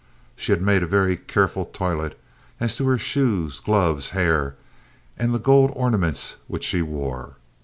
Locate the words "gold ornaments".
5.37-6.37